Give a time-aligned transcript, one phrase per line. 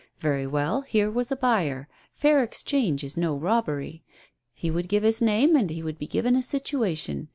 [0.19, 1.87] Very well, here was a buyer.
[2.15, 4.03] Fair exchange is no robbery.
[4.63, 7.29] lie would give his name, and he would be given a situation.